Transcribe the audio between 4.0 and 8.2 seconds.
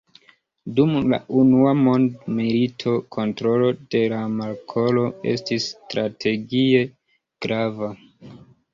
la markolo estis strategie grava.